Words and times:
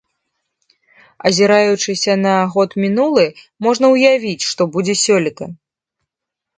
Азіраючыся 1.31 2.13
на 2.25 2.33
год 2.57 2.69
мінулы, 2.87 3.29
можна 3.69 3.85
ўявіць, 3.95 4.47
што 4.51 4.61
будзе 4.75 5.01
сёлета. 5.07 5.45